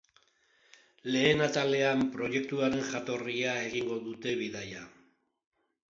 [1.15, 4.83] Lehen atalean, proiektuaren jatorrira egingo dute bidaia.